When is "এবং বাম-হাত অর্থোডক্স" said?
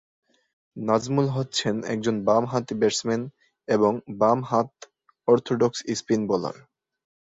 3.67-5.79